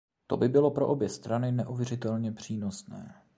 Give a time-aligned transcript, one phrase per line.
[0.27, 3.21] To by bylo pro obě strany neuvěřitelně přínosné.